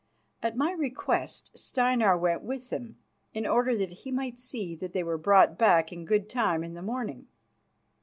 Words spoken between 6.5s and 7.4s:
in the morning.